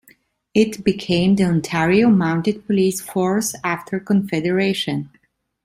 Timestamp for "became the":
0.83-1.43